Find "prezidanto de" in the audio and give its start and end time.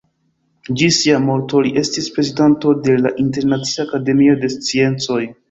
2.15-2.97